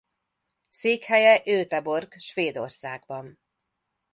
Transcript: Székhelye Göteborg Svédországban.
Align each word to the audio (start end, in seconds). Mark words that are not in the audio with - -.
Székhelye 0.69 1.37
Göteborg 1.43 2.17
Svédországban. 2.19 3.39